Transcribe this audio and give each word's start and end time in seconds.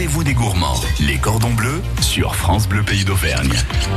rendez-vous 0.00 0.24
des 0.24 0.32
gourmands. 0.32 0.80
Les 0.98 1.18
cordons 1.18 1.52
bleus 1.52 1.82
sur 2.00 2.34
France 2.34 2.66
Bleu 2.66 2.82
Pays 2.82 3.04
d'Auvergne. 3.04 3.52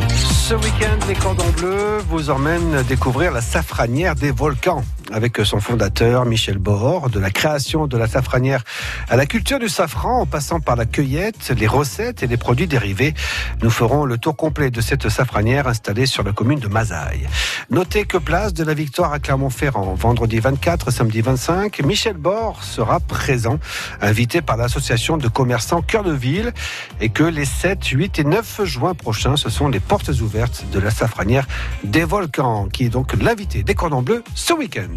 Ce 0.09 0.53
week-end, 0.53 0.99
les 1.07 1.13
cordons 1.13 1.49
bleus 1.55 1.99
vous 2.09 2.29
emmènent 2.29 2.83
découvrir 2.89 3.31
la 3.31 3.39
safranière 3.39 4.13
des 4.13 4.31
volcans 4.31 4.83
avec 5.13 5.37
son 5.43 5.59
fondateur 5.59 6.25
Michel 6.25 6.57
Bohor, 6.57 7.09
de 7.09 7.19
la 7.19 7.29
création 7.29 7.87
de 7.87 7.97
la 7.97 8.07
safranière 8.07 8.63
à 9.09 9.15
la 9.15 9.25
culture 9.25 9.59
du 9.59 9.69
safran 9.69 10.21
en 10.21 10.25
passant 10.25 10.59
par 10.59 10.75
la 10.75 10.85
cueillette, 10.85 11.53
les 11.57 11.67
recettes 11.67 12.23
et 12.23 12.27
les 12.27 12.37
produits 12.37 12.67
dérivés. 12.67 13.13
Nous 13.61 13.69
ferons 13.69 14.05
le 14.05 14.17
tour 14.17 14.35
complet 14.35 14.71
de 14.71 14.81
cette 14.81 15.09
safranière 15.09 15.67
installée 15.67 16.05
sur 16.05 16.23
la 16.23 16.31
commune 16.31 16.59
de 16.59 16.67
Mazaille. 16.67 17.27
Notez 17.69 18.05
que 18.05 18.17
place 18.17 18.53
de 18.53 18.63
la 18.63 18.73
Victoire 18.73 19.13
à 19.13 19.19
Clermont-Ferrand, 19.19 19.93
vendredi 19.93 20.39
24, 20.39 20.91
samedi 20.91 21.21
25, 21.21 21.81
Michel 21.83 22.17
Bohor 22.17 22.63
sera 22.63 22.99
présent, 22.99 23.59
invité 24.01 24.41
par 24.41 24.57
l'association 24.57 25.17
de 25.17 25.27
commerçants 25.27 25.81
Cœur 25.93 26.03
de 26.03 26.11
Ville 26.11 26.53
et 27.01 27.09
que 27.09 27.23
les 27.23 27.45
7, 27.45 27.85
8 27.85 28.17
et 28.17 28.23
9 28.23 28.61
juin 28.63 28.95
prochains, 28.95 29.37
ce 29.37 29.51
sont 29.51 29.67
les 29.67 29.79
portes 29.79 30.09
ouvertes 30.09 30.65
de 30.71 30.79
la 30.79 30.89
safranière 30.89 31.45
des 31.83 32.03
volcans 32.03 32.67
qui 32.67 32.85
est 32.85 32.89
donc 32.89 33.13
l'invité 33.13 33.61
des 33.61 33.75
cordons 33.75 34.01
bleus 34.01 34.23
ce 34.33 34.53
week-end. 34.53 34.95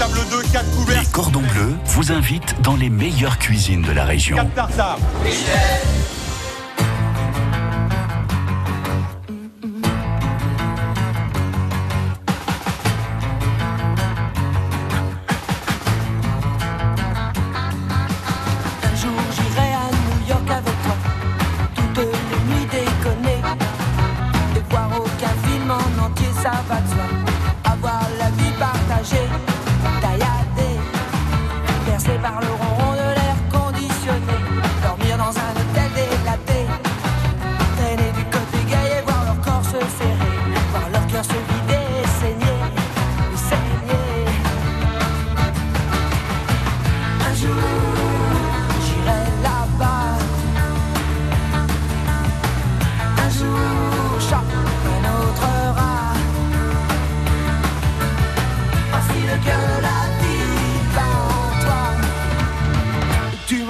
Table 0.00 0.18
2, 0.28 0.42
4 0.52 0.70
couverts. 0.74 1.00
Les 1.00 1.06
cordons 1.12 1.42
bleus 1.54 1.74
vous 1.84 2.10
invitent 2.10 2.60
dans 2.62 2.74
les 2.74 2.90
meilleures 2.90 3.38
cuisines 3.38 3.82
de 3.82 3.92
la 3.92 4.04
région. 4.06 4.34
4 4.34 4.54
tartares. 4.54 4.98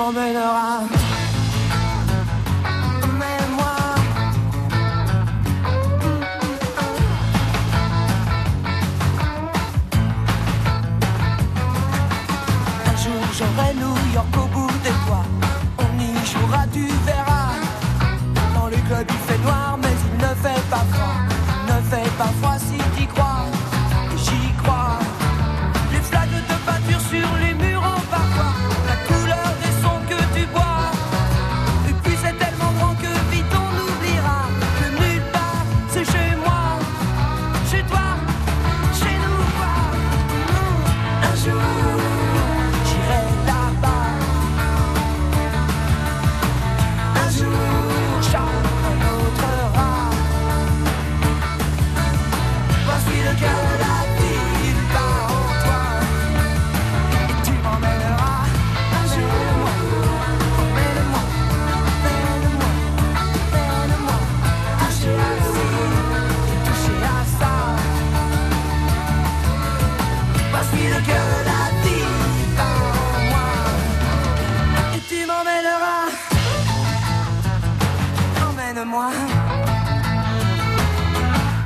Et 0.01 1.08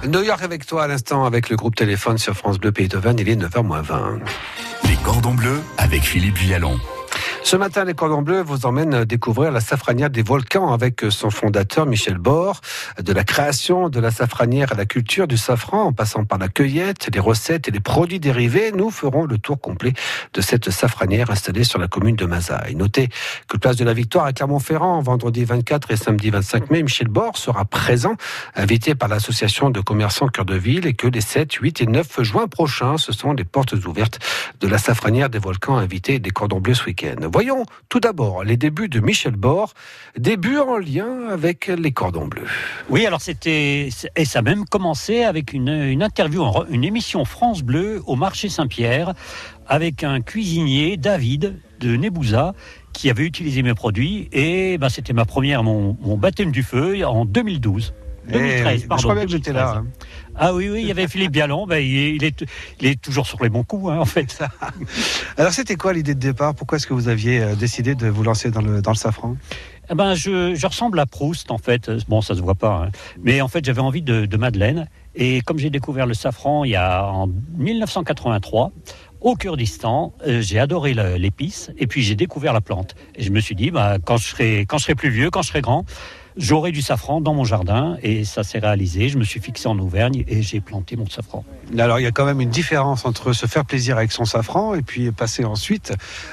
New 0.08 0.22
York 0.22 0.42
avec 0.42 0.66
toi 0.66 0.84
à 0.84 0.86
l'instant 0.86 1.24
avec 1.24 1.50
le 1.50 1.56
groupe 1.56 1.74
téléphone 1.74 2.18
sur 2.18 2.34
France 2.34 2.58
Bleu 2.58 2.72
Pays 2.72 2.88
d'Auvergne, 2.88 3.18
il 3.20 3.28
est 3.28 3.36
9h20. 3.36 4.20
Les 4.88 4.96
cordons 4.96 5.34
bleus 5.34 5.60
avec 5.78 6.02
Philippe 6.02 6.38
Vialon. 6.38 6.78
Ce 7.44 7.56
matin, 7.56 7.84
les 7.84 7.92
cordons 7.92 8.22
bleus 8.22 8.40
vous 8.40 8.66
emmènent 8.66 9.04
découvrir 9.04 9.50
la 9.50 9.60
safranière 9.60 10.08
des 10.08 10.22
volcans 10.22 10.72
avec 10.72 11.04
son 11.10 11.28
fondateur 11.28 11.86
Michel 11.86 12.16
Bord. 12.16 12.60
De 13.02 13.12
la 13.12 13.24
création 13.24 13.90
de 13.90 14.00
la 14.00 14.10
safranière 14.10 14.72
à 14.72 14.74
la 14.74 14.86
culture 14.86 15.26
du 15.26 15.36
safran, 15.36 15.82
en 15.82 15.92
passant 15.92 16.24
par 16.24 16.38
la 16.38 16.48
cueillette, 16.48 17.10
les 17.12 17.20
recettes 17.20 17.68
et 17.68 17.70
les 17.70 17.80
produits 17.80 18.20
dérivés, 18.20 18.72
nous 18.72 18.90
ferons 18.90 19.26
le 19.26 19.38
tour 19.38 19.60
complet 19.60 19.92
de 20.32 20.40
cette 20.40 20.70
safranière 20.70 21.30
installée 21.30 21.64
sur 21.64 21.78
la 21.78 21.88
commune 21.88 22.16
de 22.16 22.24
Mazaille. 22.26 22.76
Notez 22.76 23.08
que 23.48 23.56
place 23.58 23.76
de 23.76 23.84
la 23.84 23.92
Victoire 23.92 24.24
à 24.24 24.32
Clermont-Ferrand, 24.32 25.02
vendredi 25.02 25.44
24 25.44 25.90
et 25.90 25.96
samedi 25.96 26.30
25 26.30 26.70
mai, 26.70 26.82
Michel 26.82 27.08
Bord 27.08 27.36
sera 27.36 27.64
présent, 27.64 28.14
invité 28.54 28.94
par 28.94 29.08
l'association 29.08 29.68
de 29.68 29.80
commerçants 29.80 30.28
Cœur 30.28 30.44
de 30.44 30.54
Ville 30.54 30.86
et 30.86 30.94
que 30.94 31.08
les 31.08 31.20
7, 31.20 31.52
8 31.52 31.82
et 31.82 31.86
9 31.86 32.22
juin 32.22 32.46
prochains, 32.46 32.96
ce 32.96 33.12
sont 33.12 33.32
les 33.32 33.44
portes 33.44 33.74
ouvertes 33.84 34.20
de 34.60 34.68
la 34.68 34.78
safranière 34.78 35.28
des 35.28 35.40
volcans 35.40 35.76
invités 35.76 36.18
des 36.18 36.30
cordons 36.30 36.60
bleus 36.60 36.74
ce 36.74 36.84
week-end. 36.86 37.31
Voyons 37.32 37.64
tout 37.88 37.98
d'abord 37.98 38.44
les 38.44 38.58
débuts 38.58 38.90
de 38.90 39.00
Michel 39.00 39.36
Bord, 39.36 39.72
débuts 40.18 40.58
en 40.58 40.76
lien 40.76 41.28
avec 41.30 41.68
les 41.68 41.90
cordons 41.90 42.26
bleus. 42.26 42.46
Oui, 42.90 43.06
alors 43.06 43.22
c'était 43.22 43.88
et 44.16 44.24
ça 44.26 44.40
a 44.40 44.42
même 44.42 44.66
commencé 44.66 45.22
avec 45.22 45.54
une, 45.54 46.02
interview, 46.02 46.44
une 46.68 46.84
émission 46.84 47.24
France 47.24 47.62
Bleu 47.62 48.02
au 48.06 48.16
marché 48.16 48.50
Saint-Pierre 48.50 49.14
avec 49.66 50.04
un 50.04 50.20
cuisinier 50.20 50.98
David 50.98 51.58
de 51.80 51.96
Nebouza 51.96 52.52
qui 52.92 53.08
avait 53.08 53.24
utilisé 53.24 53.62
mes 53.62 53.72
produits 53.72 54.28
et 54.32 54.76
ben, 54.76 54.90
c'était 54.90 55.14
ma 55.14 55.24
première 55.24 55.62
mon 55.62 56.16
baptême 56.18 56.52
du 56.52 56.62
feu 56.62 57.02
en 57.06 57.24
2012. 57.24 57.94
2013, 58.28 58.82
Eh, 58.84 58.86
pardon. 58.86 59.00
je 59.00 59.02
crois 59.02 59.14
bien 59.14 59.24
que 59.24 59.30
j'étais 59.30 59.52
là. 59.52 59.72
2013. 59.74 60.08
Ah 60.34 60.54
oui, 60.54 60.70
oui, 60.70 60.80
il 60.80 60.86
y 60.86 60.90
avait 60.90 61.08
Philippe 61.08 61.32
Bialon, 61.32 61.66
ben, 61.66 61.76
il, 61.76 61.96
est, 61.96 62.16
il, 62.16 62.24
est, 62.24 62.44
il 62.80 62.86
est 62.86 63.00
toujours 63.00 63.26
sur 63.26 63.42
les 63.42 63.50
bons 63.50 63.64
coups, 63.64 63.90
hein, 63.90 63.98
en 63.98 64.06
fait. 64.06 64.42
Alors 65.36 65.52
c'était 65.52 65.76
quoi 65.76 65.92
l'idée 65.92 66.14
de 66.14 66.20
départ? 66.20 66.54
Pourquoi 66.54 66.76
est-ce 66.76 66.86
que 66.86 66.94
vous 66.94 67.08
aviez 67.08 67.40
euh, 67.42 67.54
décidé 67.54 67.94
de 67.94 68.08
vous 68.08 68.22
lancer 68.22 68.50
dans 68.50 68.62
le, 68.62 68.80
dans 68.80 68.92
le 68.92 68.96
safran? 68.96 69.36
Eh 69.90 69.94
ben, 69.94 70.14
je, 70.14 70.54
je, 70.54 70.66
ressemble 70.66 70.98
à 71.00 71.06
Proust, 71.06 71.50
en 71.50 71.58
fait. 71.58 71.90
Bon, 72.08 72.22
ça 72.22 72.34
se 72.34 72.40
voit 72.40 72.54
pas. 72.54 72.84
Hein. 72.86 72.90
Mais 73.22 73.40
en 73.42 73.48
fait, 73.48 73.64
j'avais 73.64 73.80
envie 73.80 74.00
de, 74.00 74.24
de, 74.24 74.36
Madeleine. 74.38 74.88
Et 75.14 75.42
comme 75.42 75.58
j'ai 75.58 75.68
découvert 75.68 76.06
le 76.06 76.14
safran 76.14 76.64
il 76.64 76.70
y 76.70 76.76
a 76.76 77.04
en 77.04 77.28
1983, 77.58 78.72
au 79.20 79.36
Kurdistan, 79.36 80.14
euh, 80.26 80.40
j'ai 80.40 80.58
adoré 80.58 80.94
l'épice. 80.94 81.70
Et 81.76 81.86
puis 81.86 82.02
j'ai 82.02 82.14
découvert 82.14 82.54
la 82.54 82.62
plante. 82.62 82.94
Et 83.16 83.22
je 83.22 83.30
me 83.30 83.40
suis 83.40 83.54
dit, 83.54 83.70
bah, 83.70 83.98
quand, 84.02 84.16
je 84.16 84.28
serai, 84.28 84.60
quand 84.66 84.78
je 84.78 84.84
serai 84.84 84.94
plus 84.94 85.10
vieux, 85.10 85.30
quand 85.30 85.42
je 85.42 85.48
serai 85.48 85.60
grand, 85.60 85.84
j'aurai 86.36 86.72
du 86.72 86.82
safran 86.82 87.20
dans 87.20 87.34
mon 87.34 87.44
jardin 87.44 87.96
et 88.02 88.24
ça 88.24 88.42
s'est 88.42 88.58
réalisé. 88.58 89.08
Je 89.08 89.18
me 89.18 89.24
suis 89.24 89.40
fixé 89.40 89.68
en 89.68 89.78
Auvergne 89.78 90.24
et 90.28 90.42
j'ai 90.42 90.60
planté 90.60 90.96
mon 90.96 91.08
safran. 91.08 91.44
Alors 91.78 92.00
il 92.00 92.02
y 92.02 92.06
a 92.06 92.10
quand 92.10 92.24
même 92.24 92.40
une 92.40 92.50
différence 92.50 93.04
entre 93.04 93.32
se 93.32 93.46
faire 93.46 93.64
plaisir 93.64 93.96
avec 93.96 94.12
son 94.12 94.24
safran 94.24 94.74
et 94.74 94.82
puis 94.82 95.10
passer 95.10 95.44
ensuite 95.44 95.92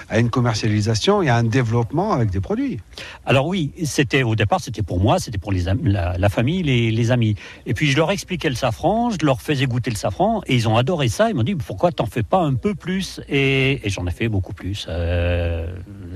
à 0.10 0.20
une 0.20 0.30
commercialisation 0.30 1.22
et 1.22 1.30
à 1.30 1.36
un 1.36 1.44
développement 1.44 2.12
avec 2.14 2.30
des 2.30 2.42
produits. 2.42 2.80
Alors 3.26 3.48
oui, 3.48 3.72
c'était 3.86 4.24
au 4.24 4.36
départ 4.36 4.60
c'était 4.60 4.84
pour 4.84 5.00
moi, 5.00 5.20
c'était 5.20 5.38
pour 5.38 5.52
les 5.52 5.64
la, 5.84 6.18
la, 6.18 6.30
famille, 6.30 6.64
les, 6.64 6.92
les, 6.92 7.12
amis. 7.12 7.36
Et 7.66 7.74
puis 7.74 7.92
je 7.92 7.98
leur 7.98 8.12
expliquais 8.12 8.50
le 8.50 8.56
safran, 8.56 9.12
je 9.12 9.26
leur 9.26 9.42
faisais 9.42 9.66
goûter 9.66 9.90
le 9.90 9.96
safran 9.96 10.42
et 10.48 10.56
ils 10.56 10.68
ont 10.68 10.78
adoré 10.78 11.08
ça. 11.08 11.30
Ils 11.30 11.36
m'ont 11.36 11.44
dit 11.44 11.56
pourquoi 11.56 11.92
t'en 11.92 12.06
fais 12.06 12.24
pas 12.24 12.42
un 12.42 12.54
peu 12.54 12.76
plus? 12.76 13.22
Et, 13.30 13.86
et 13.86 13.90
j'en 13.90 14.06
ai 14.08 14.12
fait 14.12 14.30
beaucoup 14.30 14.54
plus 14.54 14.88
euh, 14.90 15.68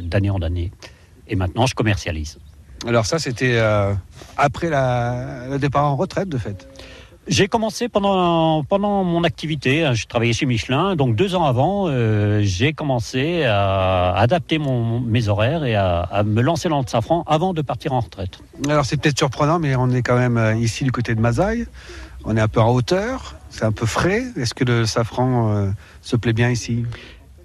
d'année 0.02 0.30
en 0.30 0.42
année. 0.42 0.72
Et 1.28 1.36
maintenant, 1.36 1.66
je 1.66 1.76
commercialise. 1.76 2.40
Alors 2.88 3.06
ça, 3.06 3.20
c'était 3.20 3.54
euh, 3.56 3.94
après 4.38 4.70
la, 4.70 5.48
le 5.50 5.60
départ 5.60 5.86
en 5.86 5.96
retraite, 5.96 6.30
de 6.30 6.38
fait. 6.38 6.68
J'ai 7.26 7.48
commencé 7.48 7.88
pendant, 7.88 8.66
pendant 8.66 9.06
mon 9.06 9.24
activité, 9.24 9.86
hein, 9.86 9.94
je 9.94 10.06
travaillais 10.08 10.34
chez 10.34 10.46
Michelin, 10.46 10.98
donc 10.98 11.16
deux 11.16 11.36
ans 11.36 11.46
avant, 11.46 11.86
euh, 11.88 12.42
j'ai 12.44 12.74
commencé 12.74 13.46
à 13.46 14.14
adapter 14.18 14.58
mon, 14.58 15.00
mes 15.00 15.30
horaires 15.30 15.64
et 15.64 15.74
à, 15.74 16.02
à 16.02 16.24
me 16.24 16.42
lancer 16.42 16.68
dans 16.68 16.82
le 16.82 16.86
safran 16.88 17.24
avant 17.26 17.54
de 17.54 17.62
partir 17.62 17.94
en 17.94 18.02
retraite. 18.02 18.40
Alors 18.68 18.84
c'est 18.84 18.98
peut-être 18.98 19.18
surprenant, 19.18 19.58
mais 19.58 19.74
on 19.78 19.90
est 19.92 20.02
quand 20.02 20.18
même 20.18 20.38
euh, 20.38 20.54
ici 20.56 20.84
du 20.84 20.92
côté 20.92 21.16
de 21.16 21.22
Mazaille. 21.22 21.66
On 22.26 22.36
est 22.36 22.42
un 22.42 22.50
peu 22.50 22.60
en 22.60 22.72
hauteur, 22.74 23.36
c'est 23.50 23.64
un 23.64 23.72
peu 23.72 23.86
frais. 23.86 24.24
Est-ce 24.36 24.54
que 24.54 24.66
le 24.66 24.86
safran 24.86 25.56
euh, 25.56 25.70
se 26.02 26.18
plaît 26.18 26.34
bien 26.34 26.50
ici? 26.50 26.84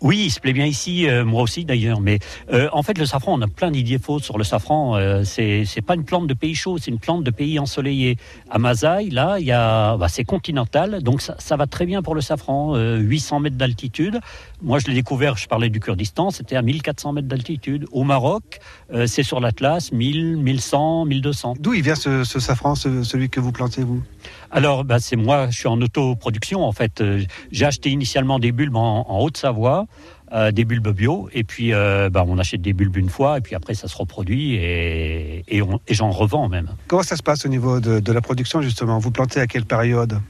Oui, 0.00 0.22
il 0.26 0.30
se 0.30 0.38
plaît 0.40 0.52
bien 0.52 0.66
ici, 0.66 1.08
euh, 1.08 1.24
moi 1.24 1.42
aussi 1.42 1.64
d'ailleurs. 1.64 2.00
Mais 2.00 2.18
euh, 2.52 2.68
en 2.72 2.82
fait, 2.82 2.96
le 2.98 3.06
safran, 3.06 3.34
on 3.34 3.42
a 3.42 3.48
plein 3.48 3.70
d'idées 3.70 3.98
fausses 3.98 4.22
sur 4.22 4.38
le 4.38 4.44
safran. 4.44 4.96
Euh, 4.96 5.24
c'est 5.24 5.64
c'est 5.64 5.82
pas 5.82 5.94
une 5.94 6.04
plante 6.04 6.26
de 6.26 6.34
pays 6.34 6.54
chaud, 6.54 6.78
c'est 6.78 6.90
une 6.90 6.98
plante 7.00 7.24
de 7.24 7.30
pays 7.30 7.58
ensoleillé. 7.58 8.16
À 8.50 8.58
Mazaï, 8.58 9.10
là, 9.10 9.38
il 9.40 9.46
y 9.46 9.52
a, 9.52 9.96
bah, 9.96 10.08
c'est 10.08 10.24
continental, 10.24 11.02
donc 11.02 11.20
ça, 11.20 11.34
ça 11.38 11.56
va 11.56 11.66
très 11.66 11.84
bien 11.86 12.02
pour 12.02 12.14
le 12.14 12.20
safran. 12.20 12.76
Euh, 12.76 12.98
800 12.98 13.40
mètres 13.40 13.56
d'altitude. 13.56 14.20
Moi, 14.62 14.78
je 14.78 14.86
l'ai 14.86 14.94
découvert. 14.94 15.36
Je 15.36 15.46
parlais 15.48 15.68
du 15.70 15.80
Kurdistan, 15.80 16.30
c'était 16.30 16.56
à 16.56 16.62
1400 16.62 17.12
mètres 17.12 17.28
d'altitude. 17.28 17.86
Au 17.92 18.04
Maroc, 18.04 18.58
euh, 18.92 19.06
c'est 19.06 19.22
sur 19.22 19.40
l'Atlas, 19.40 19.92
1000, 19.92 20.36
1100, 20.36 21.04
1200. 21.06 21.54
D'où 21.58 21.74
il 21.74 21.82
vient 21.82 21.94
ce, 21.94 22.24
ce 22.24 22.38
safran, 22.40 22.74
ce- 22.74 23.02
celui 23.02 23.28
que 23.30 23.40
vous 23.40 23.52
plantez, 23.52 23.82
vous? 23.82 24.02
Alors, 24.50 24.84
bah, 24.84 24.98
c'est 25.00 25.16
moi, 25.16 25.48
je 25.50 25.58
suis 25.58 25.68
en 25.68 25.80
autoproduction 25.82 26.64
en 26.64 26.72
fait. 26.72 27.00
Euh, 27.00 27.22
J'ai 27.52 27.66
acheté 27.66 27.90
initialement 27.90 28.38
des 28.38 28.52
bulbes 28.52 28.76
en, 28.76 29.04
en 29.08 29.18
Haute-Savoie, 29.20 29.86
euh, 30.32 30.50
des 30.52 30.64
bulbes 30.64 30.88
bio, 30.88 31.28
et 31.32 31.44
puis 31.44 31.72
euh, 31.72 32.10
bah, 32.10 32.24
on 32.26 32.38
achète 32.38 32.60
des 32.60 32.72
bulbes 32.72 32.96
une 32.96 33.08
fois, 33.08 33.38
et 33.38 33.40
puis 33.40 33.54
après 33.54 33.74
ça 33.74 33.88
se 33.88 33.96
reproduit, 33.96 34.54
et, 34.54 35.44
et, 35.48 35.62
j'en 35.90 36.10
revends 36.10 36.48
même. 36.48 36.68
Comment 36.86 37.02
ça 37.02 37.16
se 37.16 37.22
passe 37.22 37.46
au 37.46 37.48
niveau 37.48 37.80
de, 37.80 38.00
de 38.00 38.12
la 38.12 38.20
production, 38.20 38.60
justement? 38.60 38.98
Vous 38.98 39.10
plantez 39.10 39.40
à 39.40 39.46
quelle 39.46 39.64
période? 39.64 40.20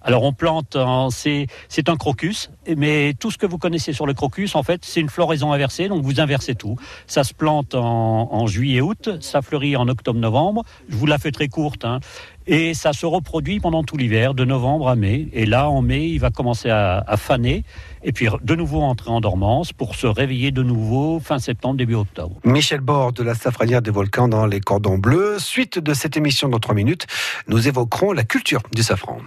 Alors 0.00 0.22
on 0.22 0.32
plante, 0.32 0.76
c'est 1.10 1.88
un 1.88 1.96
crocus, 1.96 2.50
mais 2.76 3.14
tout 3.18 3.30
ce 3.30 3.36
que 3.36 3.44
vous 3.44 3.58
connaissez 3.58 3.92
sur 3.92 4.06
le 4.06 4.14
crocus, 4.14 4.54
en 4.54 4.62
fait, 4.62 4.84
c'est 4.84 5.00
une 5.00 5.10
floraison 5.10 5.52
inversée, 5.52 5.88
donc 5.88 6.02
vous 6.02 6.18
inversez 6.20 6.54
tout. 6.54 6.76
Ça 7.06 7.24
se 7.24 7.34
plante 7.34 7.74
en, 7.74 8.32
en 8.32 8.46
juillet-août, 8.46 9.10
ça 9.20 9.42
fleurit 9.42 9.76
en 9.76 9.88
octobre-novembre. 9.88 10.64
Je 10.88 10.96
vous 10.96 11.06
la 11.06 11.18
fais 11.18 11.30
très 11.30 11.48
courte, 11.48 11.84
hein. 11.84 12.00
Et 12.46 12.74
ça 12.74 12.92
se 12.92 13.06
reproduit 13.06 13.60
pendant 13.60 13.82
tout 13.82 13.96
l'hiver, 13.96 14.34
de 14.34 14.44
novembre 14.44 14.88
à 14.88 14.96
mai. 14.96 15.28
Et 15.32 15.46
là, 15.46 15.68
en 15.68 15.82
mai, 15.82 16.08
il 16.08 16.18
va 16.18 16.30
commencer 16.30 16.70
à, 16.70 17.02
à 17.06 17.16
faner, 17.16 17.64
et 18.02 18.12
puis 18.12 18.28
de 18.42 18.54
nouveau 18.54 18.82
entrer 18.82 19.10
en 19.10 19.20
dormance 19.20 19.72
pour 19.72 19.94
se 19.94 20.06
réveiller 20.06 20.50
de 20.50 20.62
nouveau 20.62 21.20
fin 21.20 21.38
septembre, 21.38 21.76
début 21.76 21.94
octobre. 21.94 22.36
Michel 22.44 22.80
Bord 22.80 23.12
de 23.12 23.22
la 23.22 23.34
Safranière 23.34 23.82
des 23.82 23.90
Volcans 23.90 24.28
dans 24.28 24.46
les 24.46 24.60
Cordons 24.60 24.98
Bleus. 24.98 25.38
Suite 25.38 25.78
de 25.78 25.94
cette 25.94 26.16
émission 26.16 26.48
dans 26.48 26.58
3 26.58 26.74
minutes, 26.74 27.06
nous 27.48 27.68
évoquerons 27.68 28.12
la 28.12 28.24
culture 28.24 28.62
du 28.72 28.82
safran. 28.82 29.18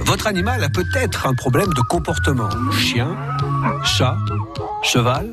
Votre 0.00 0.26
animal 0.26 0.62
a 0.62 0.68
peut-être 0.68 1.26
un 1.26 1.34
problème 1.34 1.72
de 1.74 1.80
comportement. 1.82 2.48
Chien, 2.72 3.16
chat, 3.84 4.16
cheval, 4.82 5.32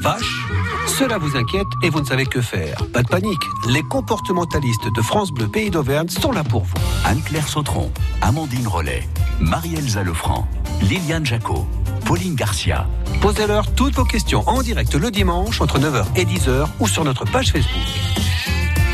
vache. 0.00 0.57
Cela 0.88 1.18
vous 1.18 1.36
inquiète 1.36 1.66
et 1.82 1.90
vous 1.90 2.00
ne 2.00 2.06
savez 2.06 2.24
que 2.26 2.40
faire. 2.40 2.78
Pas 2.92 3.02
de 3.02 3.08
panique, 3.08 3.42
les 3.68 3.82
comportementalistes 3.82 4.92
de 4.92 5.02
France 5.02 5.30
Bleu 5.30 5.46
Pays 5.46 5.70
d'Auvergne 5.70 6.08
sont 6.08 6.32
là 6.32 6.42
pour 6.42 6.64
vous. 6.64 6.74
Anne-Claire 7.04 7.46
Sautron, 7.46 7.92
Amandine 8.22 8.66
Rollet, 8.66 9.06
Marie-Elsa 9.38 10.02
Lefranc, 10.02 10.48
Liliane 10.82 11.26
Jacot, 11.26 11.66
Pauline 12.04 12.34
Garcia. 12.34 12.86
Posez-leur 13.20 13.72
toutes 13.74 13.94
vos 13.94 14.04
questions 14.04 14.42
en 14.48 14.62
direct 14.62 14.94
le 14.94 15.10
dimanche 15.10 15.60
entre 15.60 15.78
9h 15.78 16.04
et 16.16 16.24
10h 16.24 16.66
ou 16.80 16.88
sur 16.88 17.04
notre 17.04 17.24
page 17.24 17.52
Facebook. 17.52 17.82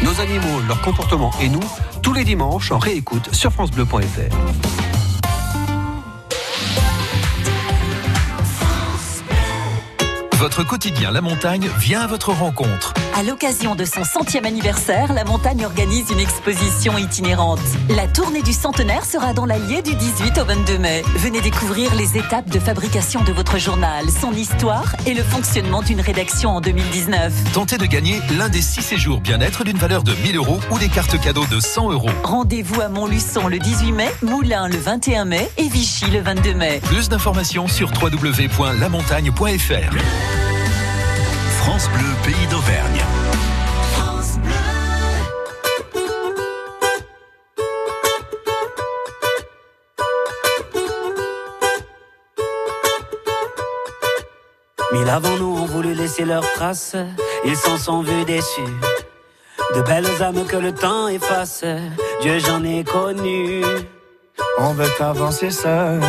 Nos 0.03 0.21
animaux, 0.21 0.61
leur 0.67 0.81
comportement 0.83 1.31
et 1.41 1.49
nous, 1.49 1.65
tous 2.03 2.13
les 2.13 2.25
dimanches 2.25 2.73
en 2.73 2.79
réécoute 2.79 3.33
sur 3.33 3.53
francebleu.fr. 3.53 4.84
Votre 10.45 10.63
quotidien 10.63 11.11
La 11.11 11.23
Montagne 11.23 11.71
vient 11.79 12.03
à 12.03 12.07
votre 12.07 12.31
rencontre. 12.31 12.93
À 13.17 13.23
l'occasion 13.23 13.75
de 13.75 13.87
son 13.87 14.05
centième 14.05 14.45
anniversaire, 14.45 15.15
la 15.15 15.25
montagne 15.25 15.65
organise 15.65 16.11
une 16.11 16.21
exposition 16.21 16.99
itinérante. 16.99 17.63
La 17.89 18.07
tournée 18.07 18.43
du 18.43 18.53
centenaire 18.53 19.07
sera 19.07 19.33
dans 19.33 19.47
l'Allier 19.47 19.81
du 19.81 19.95
18 19.95 20.37
au 20.37 20.45
22 20.45 20.77
mai. 20.77 21.03
Venez 21.17 21.41
découvrir 21.41 21.95
les 21.95 22.19
étapes 22.19 22.51
de 22.51 22.59
fabrication 22.59 23.25
de 23.25 23.33
votre 23.33 23.57
journal, 23.57 24.05
son 24.11 24.33
histoire 24.33 24.95
et 25.07 25.15
le 25.15 25.23
fonctionnement 25.23 25.81
d'une 25.81 26.03
rédaction 26.03 26.51
en 26.51 26.61
2019. 26.61 27.33
Tentez 27.55 27.79
de 27.79 27.87
gagner 27.87 28.21
l'un 28.37 28.51
des 28.51 28.61
six 28.61 28.83
séjours 28.83 29.23
bien-être 29.23 29.65
d'une 29.65 29.79
valeur 29.79 30.03
de 30.03 30.13
1000 30.13 30.37
euros 30.37 30.61
ou 30.71 30.79
des 30.79 30.91
cartes 30.91 31.19
cadeaux 31.19 31.47
de 31.47 31.59
100 31.59 31.91
euros. 31.91 32.11
Rendez-vous 32.23 32.83
à 32.83 32.91
Montluçon 32.91 33.49
le 33.49 33.59
18 33.59 33.93
mai, 33.93 34.15
Moulins 34.21 34.69
le 34.69 34.77
21 34.77 35.25
mai 35.25 35.51
et 35.57 35.69
Vichy 35.69 36.11
le 36.11 36.21
22 36.21 36.53
mai. 36.53 36.83
Plus 36.85 37.09
d'informations 37.09 37.67
sur 37.67 37.91
www.lamontagne.fr. 37.99 40.34
France 41.65 41.89
Bleu, 41.89 42.11
pays 42.25 42.47
d'Auvergne. 42.49 43.03
Mille 54.93 55.09
avant 55.09 55.37
nous 55.39 55.57
ont 55.57 55.65
voulu 55.65 55.95
laisser 55.95 56.27
leurs 56.27 56.53
traces, 56.53 56.97
ils 57.47 57.57
s'en 57.57 57.79
sont 57.79 58.03
vus 58.03 58.27
déçus. 58.27 58.61
De 59.75 59.81
belles 59.81 60.23
âmes 60.23 60.45
que 60.45 60.57
le 60.59 60.73
temps 60.73 61.09
efface, 61.09 61.65
Dieu 62.21 62.41
j'en 62.41 62.63
ai 62.63 62.85
connu. 62.85 63.63
On 64.59 64.75
veut 64.75 64.93
avancer 65.01 65.51
seul, 65.51 66.03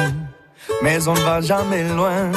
mais 0.82 1.08
on 1.08 1.14
ne 1.14 1.22
va 1.22 1.40
jamais 1.40 1.88
loin. 1.88 2.30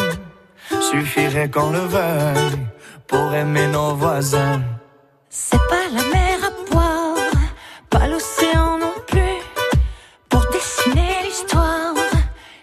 Suffirait 0.81 1.51
qu'on 1.51 1.71
le 1.71 1.81
veuille 1.81 2.69
pour 3.09 3.35
aimer 3.35 3.67
nos 3.69 3.95
voisins. 3.95 4.63
C'est 5.31 5.65
pas 5.71 5.87
la 5.97 6.03
mer 6.15 6.39
à 6.51 6.71
boire, 6.71 7.17
pas 7.91 8.07
l'océan 8.07 8.79
non 8.79 8.95
plus. 9.07 9.41
Pour 10.29 10.45
dessiner 10.53 11.13
l'histoire, 11.25 11.95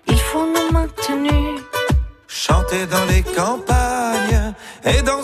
il 0.07 0.19
faut 0.19 0.45
nous 0.55 0.71
maintenir. 0.71 1.61
Chanter 2.27 2.85
dans 2.85 3.05
les 3.05 3.23
campagnes 3.23 4.53
et 4.85 5.01
dans 5.01 5.14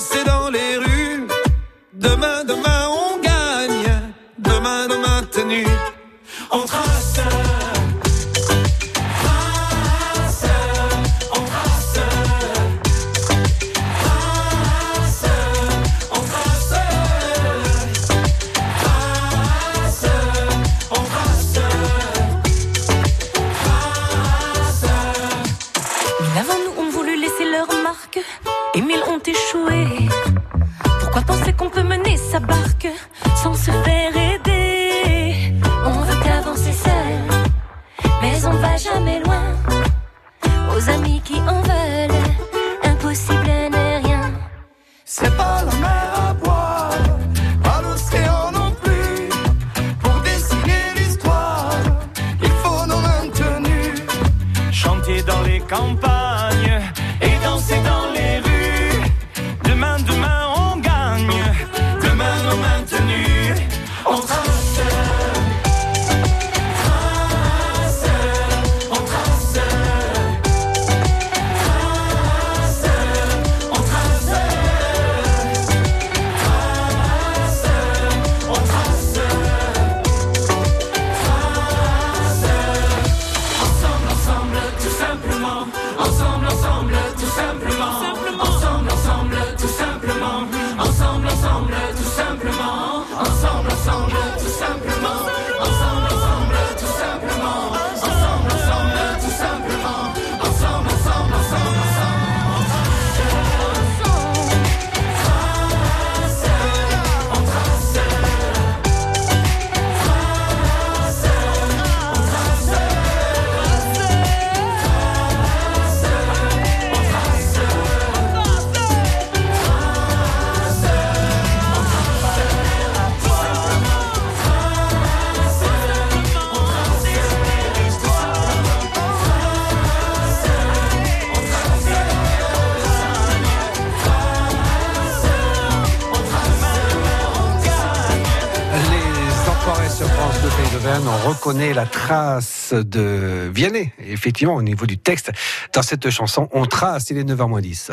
la 141.52 141.86
trace 141.86 142.74
de 142.74 143.50
Vianney. 143.54 143.92
Effectivement, 144.00 144.56
au 144.56 144.62
niveau 144.62 144.86
du 144.86 144.98
texte, 144.98 145.32
dans 145.74 145.82
cette 145.82 146.10
chanson, 146.10 146.48
on 146.52 146.66
trace, 146.66 147.10
il 147.10 147.18
est 147.18 147.24
9h 147.24 147.62
10. 147.62 147.92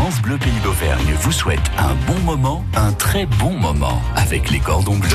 France 0.00 0.22
Bleu 0.22 0.38
Pays 0.38 0.60
d'Auvergne 0.62 1.12
vous 1.18 1.32
souhaite 1.32 1.72
un 1.76 1.92
bon 2.06 2.20
moment, 2.20 2.64
un 2.76 2.92
très 2.92 3.26
bon 3.26 3.50
moment 3.50 4.00
avec 4.14 4.48
les 4.48 4.60
cordons 4.60 4.96
bleus. 4.96 5.10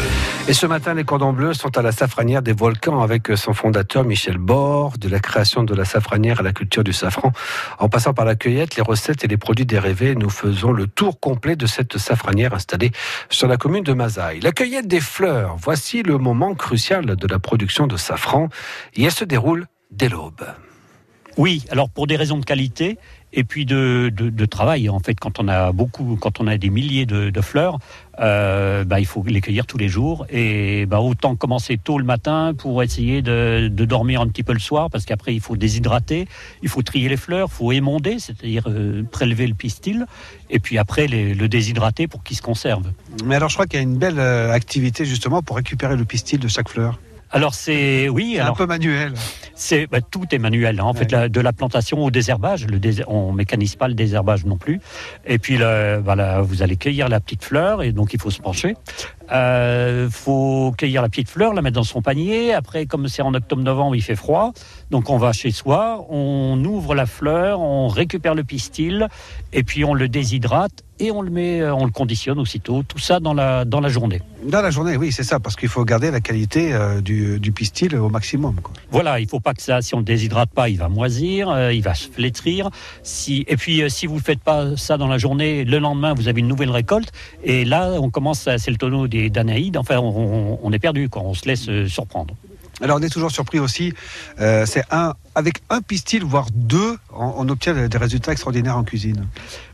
Et 0.49 0.53
ce 0.53 0.65
matin, 0.65 0.93
les 0.93 1.05
cordons 1.05 1.31
bleus 1.31 1.53
sont 1.53 1.77
à 1.77 1.81
la 1.81 1.93
safranière 1.93 2.41
des 2.41 2.51
volcans 2.51 2.99
avec 2.99 3.29
son 3.37 3.53
fondateur 3.53 4.03
Michel 4.03 4.37
Bord, 4.37 4.97
de 4.97 5.07
la 5.07 5.21
création 5.21 5.63
de 5.63 5.73
la 5.73 5.85
safranière 5.85 6.41
à 6.41 6.43
la 6.43 6.51
culture 6.51 6.83
du 6.83 6.91
safran. 6.91 7.31
En 7.79 7.87
passant 7.87 8.13
par 8.13 8.25
la 8.25 8.35
cueillette, 8.35 8.75
les 8.75 8.81
recettes 8.81 9.23
et 9.23 9.29
les 9.29 9.37
produits 9.37 9.65
dérivés, 9.65 10.15
nous 10.15 10.29
faisons 10.29 10.73
le 10.73 10.85
tour 10.85 11.17
complet 11.17 11.55
de 11.55 11.65
cette 11.65 11.97
safranière 11.97 12.53
installée 12.53 12.91
sur 13.29 13.47
la 13.47 13.55
commune 13.55 13.85
de 13.85 13.93
Mazaille. 13.93 14.41
La 14.41 14.51
cueillette 14.51 14.89
des 14.89 14.99
fleurs, 14.99 15.55
voici 15.57 16.03
le 16.03 16.17
moment 16.17 16.55
crucial 16.55 17.05
de 17.05 17.27
la 17.27 17.39
production 17.39 17.87
de 17.87 17.95
safran 17.95 18.49
et 18.95 19.05
elle 19.05 19.11
se 19.11 19.23
déroule 19.23 19.65
dès 19.91 20.09
l'aube. 20.09 20.45
Oui, 21.37 21.65
alors 21.71 21.89
pour 21.89 22.05
des 22.05 22.15
raisons 22.15 22.37
de 22.37 22.45
qualité 22.45 22.99
et 23.33 23.43
puis 23.43 23.65
de, 23.65 24.11
de, 24.13 24.45
travail. 24.45 24.89
En 24.89 24.99
fait, 24.99 25.15
quand 25.15 25.39
on 25.39 25.47
a 25.47 25.71
beaucoup, 25.71 26.17
quand 26.19 26.39
on 26.39 26.47
a 26.47 26.57
des 26.57 26.69
milliers 26.69 27.05
de, 27.05 27.41
fleurs, 27.41 27.79
euh, 28.19 28.85
bah, 28.85 28.99
il 28.99 29.05
faut 29.05 29.23
les 29.25 29.41
cueillir 29.41 29.65
tous 29.65 29.77
les 29.77 29.89
jours. 29.89 30.25
Et 30.29 30.85
bah, 30.85 30.99
autant 30.99 31.35
commencer 31.35 31.77
tôt 31.77 31.97
le 31.97 32.05
matin 32.05 32.53
pour 32.55 32.83
essayer 32.83 33.21
de, 33.21 33.69
de 33.71 33.85
dormir 33.85 34.21
un 34.21 34.27
petit 34.27 34.43
peu 34.43 34.53
le 34.53 34.59
soir, 34.59 34.89
parce 34.89 35.05
qu'après 35.05 35.33
il 35.33 35.41
faut 35.41 35.57
déshydrater, 35.57 36.27
il 36.61 36.69
faut 36.69 36.83
trier 36.83 37.09
les 37.09 37.17
fleurs, 37.17 37.49
il 37.51 37.55
faut 37.55 37.71
émonder, 37.71 38.19
c'est-à-dire 38.19 38.65
euh, 38.67 39.03
prélever 39.03 39.47
le 39.47 39.55
pistil, 39.55 40.05
et 40.49 40.59
puis 40.59 40.77
après 40.77 41.07
le 41.07 41.47
déshydrater 41.47 42.07
pour 42.07 42.23
qu'il 42.23 42.37
se 42.37 42.41
conserve. 42.41 42.91
Mais 43.25 43.35
alors 43.35 43.49
je 43.49 43.55
crois 43.55 43.65
qu'il 43.65 43.77
y 43.77 43.79
a 43.79 43.83
une 43.83 43.97
belle 43.97 44.19
euh, 44.19 44.51
activité 44.51 45.05
justement 45.05 45.41
pour 45.41 45.55
récupérer 45.55 45.95
le 45.95 46.05
pistil 46.05 46.39
de 46.39 46.47
chaque 46.47 46.69
fleur. 46.69 46.99
Alors 47.33 47.55
c'est 47.55 48.09
oui, 48.09 48.39
un 48.39 48.53
peu 48.53 48.67
manuel. 48.67 49.13
C'est 49.55 49.87
bah, 49.87 50.01
tout 50.01 50.25
est 50.31 50.37
manuel. 50.37 50.79
Hein. 50.79 50.83
En 50.83 50.93
ouais. 50.93 50.99
fait, 50.99 51.11
la, 51.11 51.29
de 51.29 51.41
la 51.41 51.51
plantation 51.51 52.03
au 52.03 52.11
désherbage, 52.11 52.67
le 52.67 52.79
dés, 52.79 53.03
on 53.07 53.31
mécanise 53.31 53.75
pas 53.75 53.87
le 53.87 53.95
désherbage 53.95 54.45
non 54.45 54.57
plus. 54.57 54.79
Et 55.25 55.39
puis 55.39 55.57
le, 55.57 55.99
voilà, 56.03 56.41
vous 56.41 56.61
allez 56.61 56.77
cueillir 56.77 57.09
la 57.09 57.19
petite 57.19 57.43
fleur 57.43 57.81
et 57.81 57.91
donc 57.91 58.13
il 58.13 58.21
faut 58.21 58.29
se 58.29 58.39
pencher. 58.39 58.75
Euh, 59.33 60.09
faut 60.11 60.73
cueillir 60.77 61.01
la 61.01 61.09
petite 61.09 61.29
fleur, 61.29 61.53
la 61.53 61.61
mettre 61.61 61.75
dans 61.75 61.83
son 61.83 62.01
panier. 62.01 62.53
Après, 62.53 62.85
comme 62.85 63.07
c'est 63.07 63.21
en 63.21 63.33
octobre-novembre, 63.33 63.95
il 63.95 64.01
fait 64.01 64.15
froid, 64.15 64.53
donc 64.91 65.09
on 65.09 65.17
va 65.17 65.31
chez 65.33 65.51
soi, 65.51 66.05
on 66.09 66.63
ouvre 66.63 66.93
la 66.93 67.05
fleur, 67.05 67.59
on 67.59 67.87
récupère 67.87 68.35
le 68.35 68.43
pistil 68.43 69.07
et 69.51 69.63
puis 69.63 69.83
on 69.85 69.93
le 69.93 70.07
déshydrate 70.07 70.83
et 70.99 71.11
on 71.11 71.21
le 71.21 71.31
met, 71.31 71.63
on 71.63 71.85
le 71.85 71.91
conditionne 71.91 72.39
aussitôt. 72.39 72.83
Tout 72.83 72.99
ça 72.99 73.19
dans 73.19 73.33
la 73.33 73.65
dans 73.65 73.79
la 73.79 73.89
journée. 73.89 74.21
Dans 74.45 74.61
la 74.61 74.71
journée, 74.71 74.97
oui, 74.97 75.11
c'est 75.11 75.23
ça, 75.23 75.39
parce 75.39 75.55
qu'il 75.55 75.69
faut 75.69 75.85
garder 75.85 76.11
la 76.11 76.19
qualité 76.19 76.73
euh, 76.73 76.99
du, 76.99 77.39
du, 77.39 77.53
pistil 77.53 77.95
au 77.95 78.09
maximum. 78.09 78.55
Quoi. 78.55 78.73
Voilà, 78.91 79.21
il 79.21 79.27
faut 79.27 79.39
pas 79.39 79.53
que 79.53 79.61
ça, 79.61 79.81
si 79.81 79.95
on 79.95 79.99
le 79.99 80.03
déshydrate 80.03 80.49
pas, 80.49 80.67
il 80.67 80.77
va 80.77 80.89
moisir, 80.89 81.49
euh, 81.49 81.71
il 81.71 81.81
va 81.81 81.95
se 81.95 82.09
flétrir. 82.09 82.69
Si 83.03 83.45
et 83.47 83.55
puis 83.55 83.81
euh, 83.81 83.89
si 83.89 84.05
vous 84.05 84.19
faites 84.19 84.41
pas 84.41 84.75
ça 84.75 84.97
dans 84.97 85.07
la 85.07 85.17
journée, 85.17 85.63
le 85.63 85.79
lendemain 85.79 86.13
vous 86.13 86.27
avez 86.27 86.41
une 86.41 86.47
nouvelle 86.47 86.71
récolte 86.71 87.11
et 87.43 87.63
là 87.63 87.91
on 87.99 88.09
commence, 88.09 88.49
c'est 88.57 88.71
le 88.71 88.77
tonneau 88.77 89.07
des 89.07 89.22
Danaïdes. 89.29 89.77
Enfin, 89.77 89.99
on, 89.99 90.59
on, 90.61 90.71
est 90.71 90.79
perdu, 90.79 91.09
quoi. 91.09 91.21
On 91.23 91.33
se 91.33 91.47
laisse 91.47 91.67
euh, 91.69 91.87
surprendre. 91.87 92.35
Alors, 92.81 92.97
on 92.99 93.01
est 93.01 93.09
toujours 93.09 93.31
surpris 93.31 93.59
aussi. 93.59 93.93
Euh, 94.39 94.65
c'est 94.65 94.83
un 94.91 95.13
avec 95.35 95.61
un 95.69 95.81
pistil, 95.81 96.23
voire 96.23 96.47
deux, 96.53 96.97
on, 97.11 97.33
on, 97.37 97.49
obtient 97.49 97.87
des 97.87 97.97
résultats 97.97 98.31
extraordinaires 98.31 98.77
en 98.77 98.83
cuisine. 98.83 99.27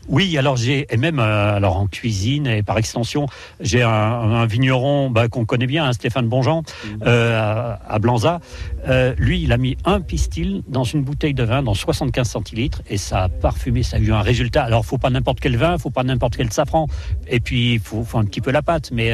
Oui, 0.08 0.36
alors 0.38 0.56
j'ai 0.56 0.86
et 0.90 0.96
même 0.96 1.18
euh, 1.18 1.54
alors 1.54 1.76
en 1.76 1.86
cuisine 1.86 2.46
et 2.46 2.62
par 2.62 2.78
extension, 2.78 3.26
j'ai 3.60 3.82
un, 3.82 3.90
un, 3.90 4.46
vigneron 4.46 5.10
bah, 5.10 5.28
qu'on 5.28 5.44
connaît 5.44 5.66
bien, 5.66 5.84
hein, 5.84 5.92
Stéphane 5.92 6.28
Bonjean, 6.28 6.62
mmh. 6.62 6.88
euh, 7.06 7.38
à, 7.38 7.80
à 7.88 7.98
Blanza. 7.98 8.40
Euh, 8.88 9.14
lui, 9.18 9.42
il 9.42 9.52
a 9.52 9.58
mis 9.58 9.76
un 9.84 10.00
pistil 10.00 10.62
dans 10.66 10.84
une 10.84 11.02
bouteille 11.02 11.34
de 11.34 11.44
vin 11.44 11.62
dans 11.62 11.74
75 11.74 12.28
centilitres 12.28 12.82
et 12.88 12.96
ça 12.96 13.24
a 13.24 13.28
parfumé, 13.28 13.82
ça 13.82 13.98
a 13.98 14.00
eu 14.00 14.12
un 14.12 14.22
résultat. 14.22 14.64
Alors, 14.64 14.84
faut 14.84 14.98
pas 14.98 15.10
n'importe 15.10 15.40
quel 15.40 15.56
vin, 15.56 15.76
faut 15.78 15.90
pas 15.90 16.02
n'importe 16.02 16.36
quel 16.36 16.52
safran, 16.52 16.86
et 17.28 17.40
puis 17.40 17.74
il 17.74 17.80
faut, 17.80 18.02
faut, 18.02 18.18
un 18.18 18.24
petit 18.24 18.40
peu 18.40 18.50
la 18.50 18.62
pâte, 18.62 18.90
mais 18.92 19.12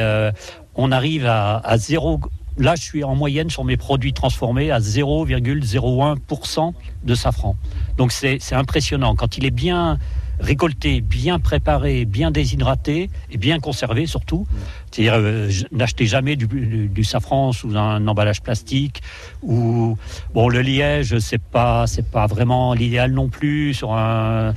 on 0.75 0.91
arrive 0.91 1.25
à, 1.25 1.57
à 1.57 1.77
zéro 1.77 2.19
Là, 2.57 2.75
je 2.75 2.81
suis 2.81 3.03
en 3.03 3.15
moyenne 3.15 3.49
sur 3.49 3.63
mes 3.63 3.77
produits 3.77 4.13
transformés 4.13 4.71
à 4.71 4.79
0,01% 4.79 6.73
de 7.03 7.15
safran. 7.15 7.55
Donc 7.97 8.11
c'est 8.11 8.39
impressionnant. 8.53 9.15
Quand 9.15 9.37
il 9.37 9.45
est 9.45 9.51
bien 9.51 9.99
récolté, 10.39 11.01
bien 11.01 11.39
préparé, 11.39 12.05
bien 12.05 12.31
déshydraté 12.31 13.09
et 13.31 13.37
bien 13.37 13.59
conservé 13.59 14.05
surtout. 14.05 14.47
C'est-à-dire, 14.91 15.15
euh, 15.17 15.49
n'achetez 15.71 16.05
jamais 16.05 16.35
du, 16.35 17.03
safran 17.03 17.51
sous 17.51 17.75
un 17.75 18.07
emballage 18.07 18.41
plastique 18.41 19.01
ou 19.41 19.97
bon 20.33 20.49
le 20.49 20.61
liège, 20.61 21.17
c'est 21.19 21.41
pas 21.41 21.87
c'est 21.87 22.05
pas 22.05 22.27
vraiment 22.27 22.73
l'idéal 22.73 23.11
non 23.11 23.29
plus 23.29 23.73
sur 23.73 23.93
un 23.93 24.53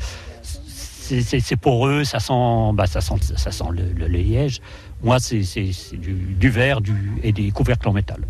c'est 1.22 1.56
poreux, 1.56 2.04
ça 2.04 2.20
sent, 2.20 2.72
bah, 2.74 2.86
ça 2.86 3.00
sent, 3.00 3.14
ça 3.36 3.50
sent 3.50 3.64
le, 3.72 3.82
le 3.92 4.06
liège. 4.06 4.60
Moi, 5.02 5.18
c'est 5.18 5.40
du, 5.94 6.12
du, 6.12 6.50
verre 6.50 6.82
du, 6.82 6.94
et 7.22 7.32
des 7.32 7.50
couvercles 7.50 7.88
en 7.88 7.92
métal. 7.92 8.20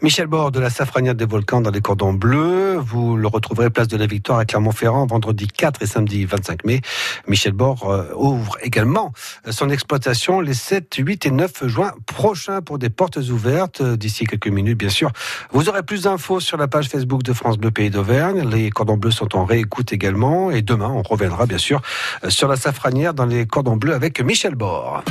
Michel 0.00 0.26
Bord 0.26 0.50
de 0.50 0.60
la 0.60 0.70
Safranière 0.70 1.14
des 1.14 1.26
Volcans 1.26 1.60
dans 1.60 1.70
les 1.70 1.82
cordons 1.82 2.14
bleus. 2.14 2.76
Vous 2.78 3.16
le 3.16 3.26
retrouverez 3.26 3.68
place 3.68 3.88
de 3.88 3.98
la 3.98 4.06
Victoire 4.06 4.38
à 4.38 4.46
Clermont-Ferrand 4.46 5.06
vendredi 5.06 5.46
4 5.46 5.82
et 5.82 5.86
samedi 5.86 6.24
25 6.24 6.64
mai. 6.64 6.80
Michel 7.28 7.52
Bord 7.52 7.90
euh, 7.90 8.04
ouvre 8.16 8.56
également 8.62 9.12
son 9.50 9.68
exploitation 9.68 10.40
les 10.40 10.54
7, 10.54 10.94
8 10.96 11.26
et 11.26 11.30
9 11.30 11.66
juin 11.66 11.92
prochains 12.06 12.62
pour 12.62 12.78
des 12.78 12.88
portes 12.88 13.18
ouvertes. 13.18 13.82
D'ici 13.82 14.24
quelques 14.24 14.48
minutes, 14.48 14.78
bien 14.78 14.88
sûr. 14.88 15.10
Vous 15.52 15.68
aurez 15.68 15.82
plus 15.82 16.04
d'infos 16.04 16.40
sur 16.40 16.56
la 16.56 16.66
page 16.66 16.88
Facebook 16.88 17.22
de 17.22 17.34
France 17.34 17.58
Bleu 17.58 17.70
Pays 17.70 17.90
d'Auvergne. 17.90 18.48
Les 18.48 18.70
cordons 18.70 18.96
bleus 18.96 19.10
sont 19.10 19.36
en 19.36 19.44
réécoute 19.44 19.92
également. 19.92 20.50
Et 20.50 20.62
demain, 20.62 20.88
on 20.88 21.02
reviendra 21.02 21.44
bien 21.44 21.58
sûr 21.58 21.82
sur 22.28 22.48
la 22.48 22.56
Safranière 22.56 23.12
dans 23.12 23.26
les 23.26 23.46
cordons 23.46 23.76
bleus 23.76 23.94
avec 23.94 24.20
Michel 24.20 24.54
Bord. 24.54 25.02